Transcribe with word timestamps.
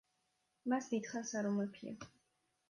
მას 0.73 0.87
დიდხანს 0.93 1.35
არ 1.43 1.51
უმეფია. 1.51 1.95